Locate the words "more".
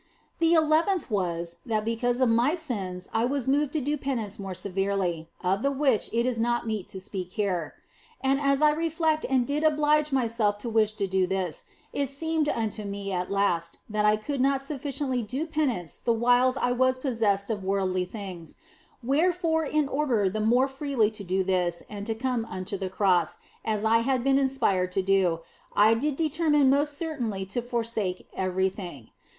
4.39-4.55, 20.41-20.67